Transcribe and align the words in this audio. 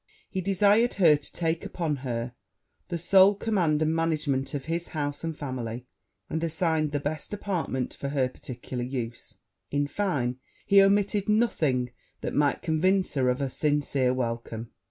He 0.31 0.41
desired 0.41 0.95
her 0.95 1.15
to 1.15 1.31
take 1.31 1.63
upon 1.63 1.97
her 1.97 2.33
the 2.87 2.97
sole 2.97 3.35
command 3.35 3.83
and 3.83 3.95
management 3.95 4.55
of 4.55 4.65
his 4.65 4.87
house 4.97 5.23
and 5.23 5.37
family, 5.37 5.85
and 6.27 6.43
assigned 6.43 6.91
the 6.91 6.99
best 6.99 7.35
apartment 7.35 7.93
for 7.93 8.09
her 8.09 8.27
particular 8.27 8.83
use: 8.83 9.35
in 9.69 9.85
fine, 9.85 10.39
he 10.65 10.81
omitted 10.81 11.29
nothing 11.29 11.91
that 12.21 12.33
might 12.33 12.63
convince 12.63 13.13
her 13.13 13.29
of 13.29 13.43
a 13.43 13.49
sincere 13.51 14.11
welcome. 14.11 14.71